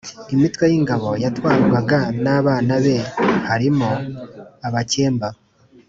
Imitwe 0.33 0.63
y’Ingabo 0.71 1.09
yatwarwaga 1.23 1.99
n’abana 2.23 2.73
be 2.85 2.97
harimo 3.47 3.89
Abakemba 4.67 5.29